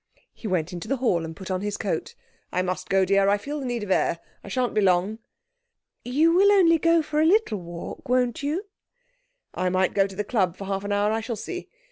He 0.33 0.47
went 0.47 0.73
into 0.73 0.87
the 0.87 0.95
hall 0.97 1.23
and 1.23 1.35
put 1.35 1.51
on 1.51 1.61
his 1.61 1.77
coat. 1.77 2.15
'I 2.51 2.63
must 2.63 2.89
go, 2.89 3.05
dear. 3.05 3.29
I 3.29 3.37
feel 3.37 3.59
the 3.59 3.67
need 3.67 3.83
of 3.83 3.91
air. 3.91 4.17
I 4.43 4.47
shan't 4.47 4.73
be 4.73 4.81
long.' 4.81 5.19
'You 6.03 6.33
will 6.33 6.51
only 6.53 6.79
go 6.79 7.03
for 7.03 7.21
a 7.21 7.25
little 7.27 7.59
walk, 7.59 8.09
won't 8.09 8.41
you?' 8.41 8.65
'I 9.53 9.69
might 9.69 9.93
go 9.93 10.07
to 10.07 10.15
the 10.15 10.23
club 10.23 10.55
for 10.57 10.65
half 10.65 10.83
an 10.83 10.91
hour. 10.91 11.11
I 11.11 11.21
shall 11.21 11.35
see. 11.35 11.69